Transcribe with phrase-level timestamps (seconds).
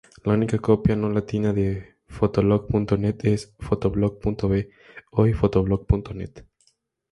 [0.23, 4.71] La única copia no latina de Fotolog.net es PhotoBlog.be,
[5.11, 6.43] hoy PhotoBlog.net.